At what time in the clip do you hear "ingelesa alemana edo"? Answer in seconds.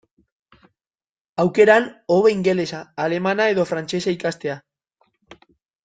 2.37-3.67